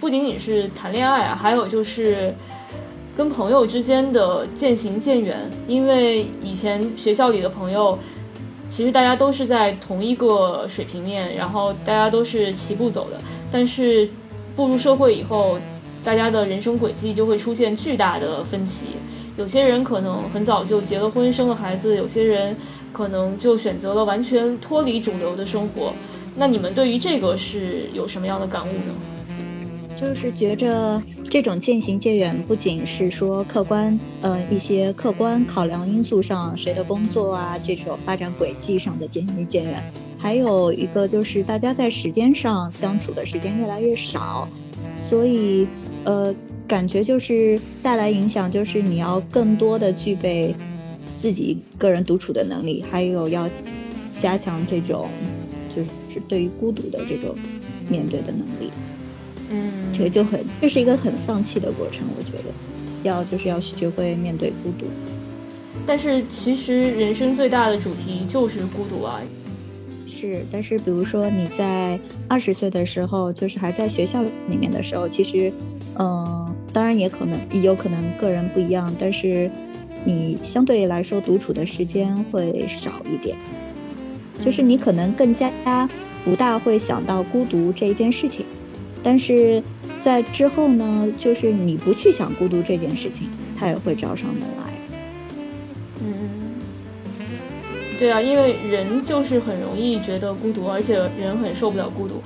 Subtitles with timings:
[0.00, 2.34] 不仅仅是谈恋爱啊，还有就是
[3.14, 5.38] 跟朋友之间的渐行渐远。
[5.68, 7.98] 因为以前学校里的朋友，
[8.70, 13.18] 其实大家都是在同一个水平面，然后大家都是齐步走的。
[13.52, 14.08] 但是
[14.56, 15.58] 步入社会以后，
[16.02, 18.86] 大家的人生轨迹就会出现巨大的分歧。
[19.36, 22.56] 有些人可能很早就结了婚，生了孩子；有些人
[22.90, 25.92] 可能就选择了完全脱离主流的生活。
[26.36, 28.94] 那你们对于这个是有什么样的感悟呢？
[30.00, 44.48] 就是觉着这种渐行渐远，不仅是说客观，呃，一些客观考量因素上，谁的工作啊，这种发展轨迹上的渐行渐远，还有一个就是大家在时间上相处的时间越来越少，
[44.96, 45.68] 所以，
[46.04, 46.34] 呃，
[46.66, 50.54] 感觉就是带来影响，就是你要更多的具备
[51.14, 53.46] 自己个人独处的能力，还有要
[54.16, 55.10] 加强这种
[55.76, 57.36] 就是对于孤独的这种
[57.86, 58.72] 面对的能力。
[59.50, 62.06] 嗯，这个就很，这是一个很丧气的过程。
[62.16, 62.44] 我觉得，
[63.02, 64.86] 要就是要学会面对孤独。
[65.86, 69.20] 但是其实人生最大的主题就是孤独啊。
[70.06, 75.52] 是，但是比如说你在二十岁的时候，就是还在学校里面的时候，其实，
[75.98, 79.50] 嗯，当然也可能也有可能个人不一样，但是
[80.04, 83.36] 你相对来说独处的时间会少一点，
[84.44, 85.50] 就是你可能更加
[86.24, 88.44] 不大会想到孤独这一件事情。
[89.02, 89.62] 但是
[90.00, 94.72] 在之后呢，就是你不去想孤独这件事情，它也会找上门来。
[96.02, 96.30] 嗯，
[97.98, 102.22] 对啊，因为人就是很容易觉得孤独，而且人很受不了孤独。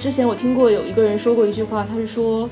[0.00, 2.48] 之前我听过有一个人说过一句话，他是说，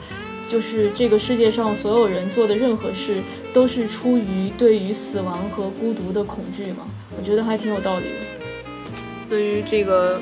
[0.49, 6.87] 就是这个世界上所有人做的任何事，都是出于对于死亡和孤独的恐惧嘛。
[7.19, 8.15] 我觉得还挺有道理的。
[9.29, 10.21] 对于这个。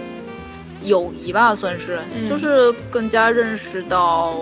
[0.82, 4.34] 友谊吧，算是，就是更加认识到，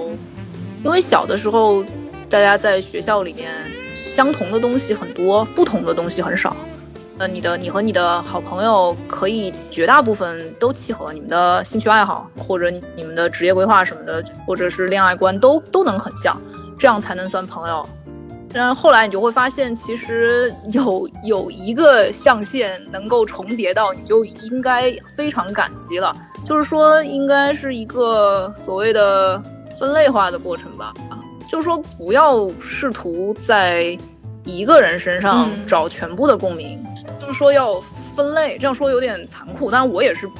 [0.84, 1.82] 因为小的时候，
[2.28, 3.50] 大家在学校里面，
[3.94, 6.56] 相同的东西很多，不同的东西很少。
[7.18, 16.38] 呃，你的，你和你的好朋友可以绝大部分都契合，你们的兴趣爱好，或者你们的职业规划什么的，或者是恋爱观都都能很像，
[16.78, 17.88] 这样才能算朋友。
[18.52, 26.14] 但后来你就会发现，其实有有一个象限能够重叠到，你就应该非常感激了。
[26.46, 29.42] 就是说，应该是一个所谓的
[29.80, 30.94] 分类化的过程吧。
[31.50, 33.98] 就是说，不要试图在
[34.44, 36.78] 一个人身上找全部的共鸣。
[37.18, 37.80] 就是说，要
[38.14, 38.56] 分类。
[38.58, 40.30] 这样说有点残酷，但是我也是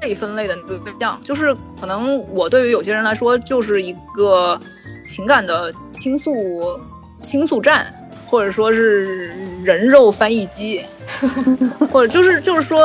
[0.00, 1.20] 被分类的那个对象。
[1.20, 4.56] 就是可能我对于有些人来说，就是一个
[5.02, 6.78] 情感的倾诉
[7.18, 7.92] 倾诉站，
[8.28, 9.32] 或者说是
[9.64, 10.84] 人肉翻译机，
[11.92, 12.80] 或者就是就是说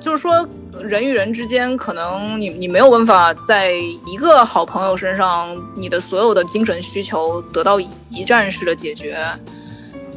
[0.00, 0.48] 就是说。
[0.88, 3.72] 人与人之间，可能你你没有办法在
[4.06, 9.16] 一个好朋友身上，你的所有的精神需求得到一站式的解决。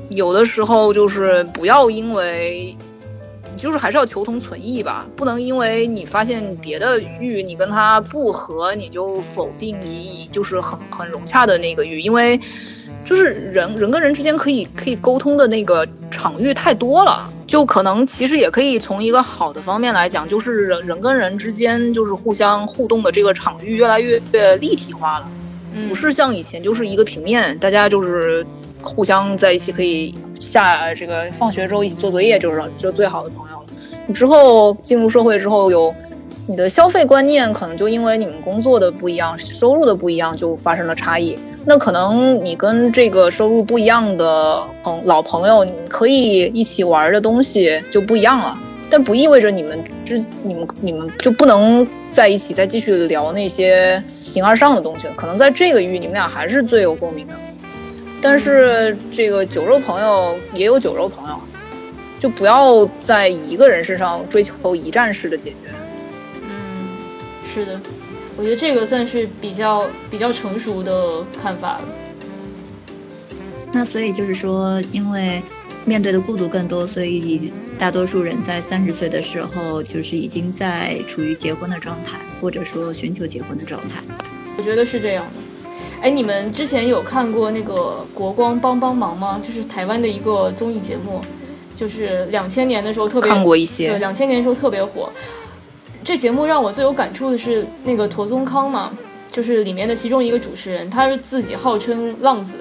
[0.09, 2.77] 有的时候就是不要因为，
[3.57, 12.39] 就是还是要求同存异吧，不能因为你发现别的域你跟他不合，你就否定你就是很很融洽的那个域，因为
[13.03, 17.31] 就是人人跟人之间可以可以沟通的那个场域太多了。
[17.47, 24.19] 就可能其实也可以从一个好的方面来讲，就是人人跟人之间就是互相互动的这个场域越来越
[24.59, 25.29] 立体化了，
[25.87, 28.45] 不是像以前就是一个平面，大家就是
[28.85, 33.65] 互相在一起可以下这个放学之后一起做作业，就是就最好的朋友了。
[34.07, 35.93] 你之后进入社会之后，有
[36.47, 41.37] 你的消费观念可能就因为你们工作的不一样，收入的不一样，就发生了差异。
[41.65, 48.55] 那可能你跟这个收入不一样的朋老朋友，你可以一起玩的东西就不一样了，
[48.87, 55.13] 但不意味着你们之你们你们就不能在一起再继续聊那 些形而上的东西了。
[55.15, 57.33] 可能在这个域，你们俩还是最有共鸣的。
[58.27, 61.39] 但是这个酒肉朋友也有酒肉朋友，
[62.19, 65.71] 就不要在一个人身上追求一站式的解决。
[66.41, 66.97] 嗯，
[67.45, 67.79] 是的。
[68.35, 71.83] 我觉得这个算是比较比较成熟的看法了。
[73.71, 75.39] 那所以就是说，因为
[75.85, 84.01] 面对的孤独更多，所以大多数人在三十岁的时候，就是已经在处于结婚的状态，或者说寻求结婚的状态。
[84.57, 85.44] 我觉得是这样的。
[86.01, 89.41] 哎，你们之前有看过那个《国光帮帮忙》吗？
[89.45, 91.19] 就是台湾的一个综艺节目，
[91.75, 95.09] 就是两千年的时候特别看过一些，对，两千年的时候特别火。
[96.03, 98.91] 这节目让我最有感触的是那个陀宗康嘛，
[99.31, 102.57] 就是里面的其中一个主持人，他是自己号称浪子，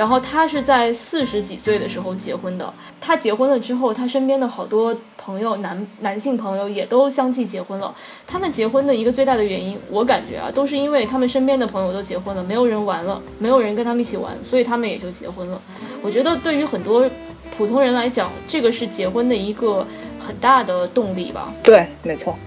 [0.00, 2.72] 然后他是在四十几岁的时候结婚的。
[3.02, 7.94] 他结婚了之后，他身边的好多朋友，男男性朋友也都相继结婚了。
[8.26, 15.60] 他们结婚的一个最大的原因，我感觉啊，都是因为他们身边的朋友都结婚了，没有人玩了，没有人跟他们一起玩，所以他们也就结婚了。
[16.00, 17.06] 我觉得对于很多
[17.54, 19.86] 普通人来讲，这个是结婚的一个
[20.18, 21.52] 很大的动力吧。
[21.62, 22.38] 对，没错。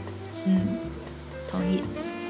[0.45, 0.59] 嗯，
[1.51, 1.79] 同意。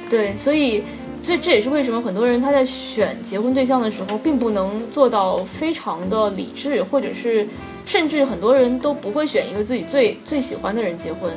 [0.10, 0.84] 对，所以。
[1.24, 7.48] 这这也是为什么很多人他在选结婚对象的时候，并不能做到非常的理智，或者是
[7.86, 11.32] 甚至很多人都不会选一个自己最最喜欢的人结婚，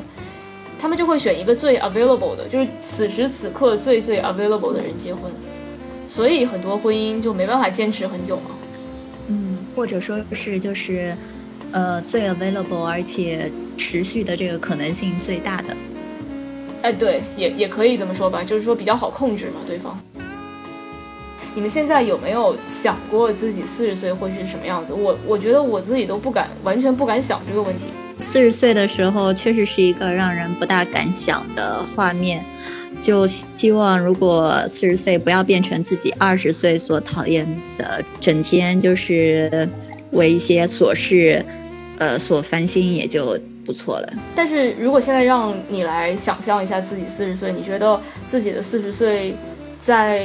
[0.77, 5.31] 他们就会选一个最 available 的，就是此时此刻最最 available 的人结婚，
[6.09, 8.51] 所以很多婚姻就没办法坚持很久嘛。
[9.29, 11.17] 嗯，或者说是就是，
[11.71, 15.77] 呃，最 available 而且持续的这个可能性最大的。
[16.83, 19.99] 哎，对，也也可以这么说吧，就是说比较好控制嘛，对方。
[21.55, 24.93] 你们现在有没有想过自己四十岁会是什么样子？
[24.93, 27.85] 我我觉得我自己都不敢，完全不敢想这个问题。
[28.19, 32.45] 四十岁的时候，确实是一个让人不大敢想的画面。
[33.01, 37.47] 就希望如果四十岁不要变成自己二十岁所讨厌
[37.79, 39.69] 的，整天就是
[40.13, 41.45] 为一些琐事，
[41.99, 43.39] 呃，所烦心，也就。
[43.67, 49.35] 不错的，但是如果现在让你来想象一下自己四十岁，你觉得自己的四十岁，
[49.77, 50.25] 在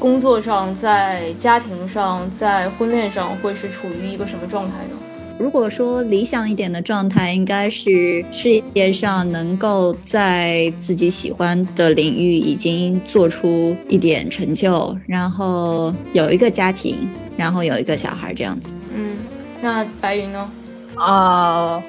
[0.00, 4.96] 工作上、在家庭上、在婚恋上会是处于一个什么状态呢？
[5.38, 18.72] 如果说理想一点的状态，应该是事业上能够在自己喜欢的领域已经做出一点成就，然后有一个家庭，然后有一个小孩这样子。
[18.94, 19.16] 嗯，
[19.60, 20.50] 那白云呢？
[20.96, 21.82] 啊。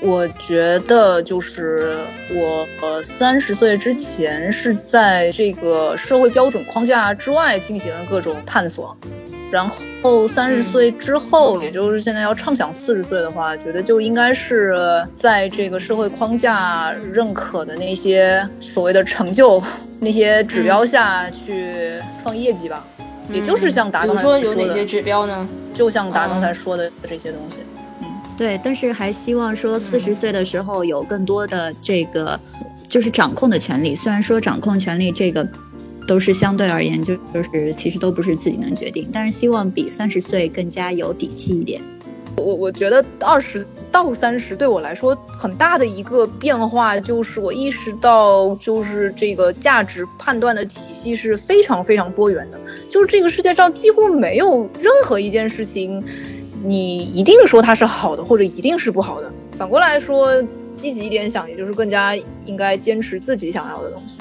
[0.00, 1.98] 我觉得就是
[2.32, 8.96] 我呃三十岁之前是在这个社会标准框架之外进行了各种探索，
[9.50, 9.68] 然
[10.00, 19.60] 后三十岁之后，也就是现在要畅想四十岁的话，觉得就应该是在这个社会框架认可的那些所谓的成就
[19.98, 22.86] 那些指标下去创业绩吧，
[23.32, 25.48] 也就是像达刚才说的，有哪些指标呢？
[25.74, 27.56] 就像达刚才说的这些东西。
[28.38, 32.38] 对，但是还希望说四十岁的时候有更多的这个，
[32.88, 33.96] 就是掌控的权利。
[33.96, 35.46] 虽然说掌控权利这个
[36.06, 41.82] 都是相对而言，就就是其实都不是自己能决定，但是希望比三十岁更加有底气一点。
[42.36, 56.00] 我我觉得二十到三十对我来说很大的一个变化，就是我意识到，就是这个价值判断的体系是非常非常多元的，就是这个世界上几乎没有任何一件事情。
[56.64, 59.32] 你一定说它是好的，或者一定是不好的。
[59.56, 60.42] 反过来说，
[60.76, 62.14] 积极一点想，也就是更加
[62.44, 64.18] 应该坚持自己想要的东西。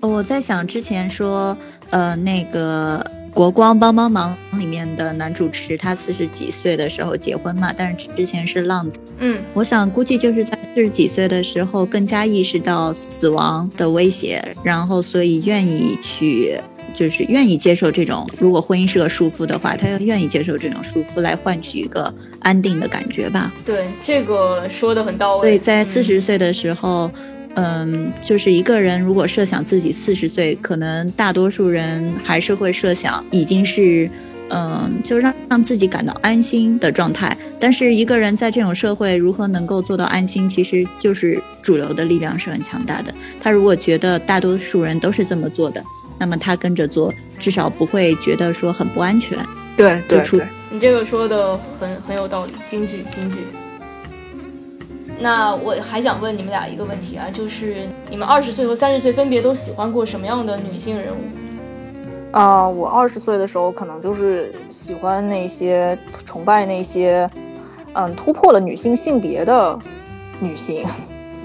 [0.00, 1.58] 我在想之前说，
[1.90, 2.98] 呃，那个
[3.34, 9.00] 《国光帮帮忙》里面的男主持，他四十几岁的时候结婚嘛，但是之前是浪子。
[9.18, 16.60] 嗯，我想估计就是在四十几岁的时候，更加意识到死亡的威胁，然后所以愿意去。
[16.94, 23.52] 就是愿意接受这种，如果婚姻是个束缚的话，他要愿意接受这种束缚来换取一个安定的感觉吧。
[23.64, 25.50] 对，这个说的很到位。
[25.50, 27.10] 对，在四十岁的时候，
[27.54, 34.10] 嗯，就是一个人如果设想自己四十岁，可能大多数人还是会设想已经是，
[34.50, 37.36] 嗯，就让让自己感到安心的状态。
[37.60, 43.12] 但是一个人在这种社会如何能够做到安心，其实就是主流的力量是很强大的。
[43.40, 45.82] 他如果觉得大多数人都是这么做的。
[46.18, 49.38] 那么他跟着做，至少不会觉得说很不安全。
[49.76, 53.36] 对对对，你这个说的很很有道理，京剧京剧。
[55.20, 61.18] 那我还想问你们俩一个问题啊，就是你们二十岁和三十岁分别都喜欢过什么样的女性人物？
[62.32, 67.30] 啊，我二十岁的时候可能就是喜欢那些崇拜那些，
[67.94, 69.78] 嗯，突破了女性性别的
[70.40, 70.84] 女性。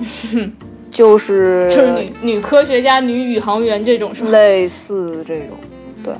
[0.94, 4.30] 就是就是女女科学家、女宇航员这种是吗？
[4.30, 5.58] 类似这种，
[6.04, 6.14] 对，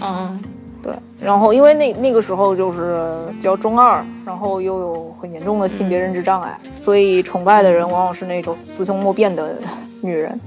[0.00, 0.40] 嗯，
[0.80, 0.94] 对。
[1.20, 2.96] 然后因为那那个时候就是
[3.32, 9.56] 比较中二，然后又有很严重的性别认知障碍，所以崇拜的人往往是那种雌雄莫辨的
[10.00, 10.40] 女人。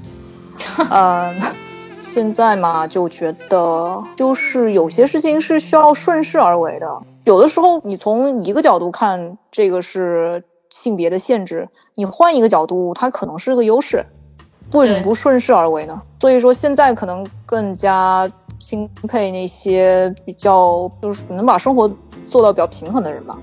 [0.89, 1.35] 嗯，
[2.01, 10.43] 现在嘛，就觉得就是有些事情是需要顺势而为的，有的时候你从一个角度看，这个是。
[10.69, 14.05] 性别的限制，你换一个角度，它可能是个优势，
[14.73, 16.01] 为什么不顺势而为呢？
[16.19, 18.29] 所以说现在可能更加
[18.59, 21.87] 钦佩那些比较就是能把生活
[22.29, 23.37] 做到比较平衡的人吧。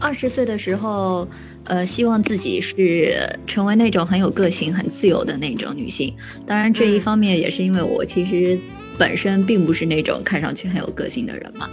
[0.00, 1.26] 二十岁的时候，
[1.64, 3.14] 呃，希望自己是
[3.46, 6.14] 成为那种很有个性、很自由的那种女性。
[6.46, 8.58] 当然，这一方面也是因为我其实
[8.98, 11.70] 本身并不是那种看上去很有个性的人嘛。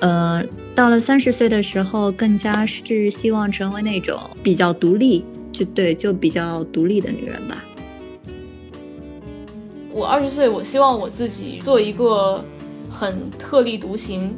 [0.00, 0.44] 呃，
[0.74, 7.62] 到了三十岁的时候，更加是希望成为那种比较独立，就对，就比较独立的女人吧。
[9.90, 12.42] 我二十岁，我希望我自己做一个
[12.90, 14.34] 很特立独行，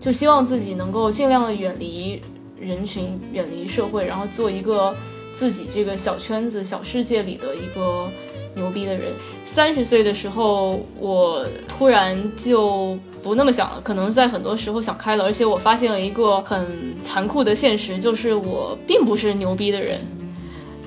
[0.00, 2.22] 就希望自己能够尽量的远离
[2.58, 4.96] 人群，远离社会，然后做一个
[5.34, 8.10] 自己这个小圈子、小世界里的一个
[8.54, 9.12] 牛逼的人。
[9.44, 16.64] 三十岁的时候，我突然就不那么想了，可能在很多时候想开了，而且我发现了一个很
[17.02, 20.00] 残酷的现实，就是我并不是牛逼的人。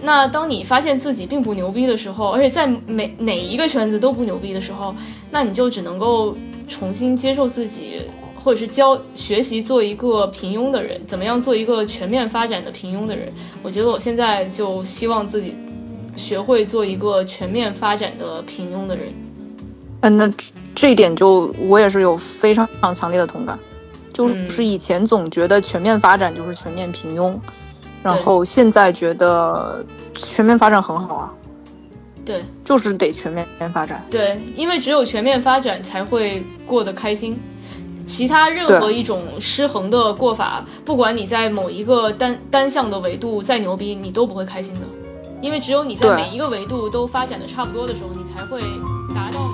[0.02, 4.96] 那当你发现自己并不牛逼的时候，而且在每哪一个圈子都不牛逼的时候，
[5.30, 6.34] 那你就只能够
[6.70, 8.04] 重新接受自己，
[8.42, 13.28] 或者是教学习做一个平庸的人，怎么样做一个全面发展的平庸的人？
[13.62, 15.54] 我觉得我现在就希望自己
[16.16, 19.08] 学会做一个全面发展的平庸的人。
[20.02, 20.32] 嗯，那
[20.76, 23.60] 这一点就我也是有非常非常强烈的同感，
[24.14, 27.38] 就是以前总觉得全面发展就是全面平庸。
[28.02, 31.34] 然后现在觉得全面发展很好啊，
[32.24, 34.02] 对，就是得全面发展。
[34.10, 37.38] 对，因为只有全面发展才会过得开心，
[38.08, 44.82] 其他任何一种失衡的过法，不管你在某一个单单向的维度再牛逼，你都不会开心的，
[45.42, 48.62] 因为只有你在每一个维度都发展的差不多的时候，你才会
[49.14, 49.49] 达到。